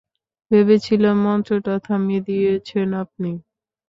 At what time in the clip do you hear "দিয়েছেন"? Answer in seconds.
2.27-2.87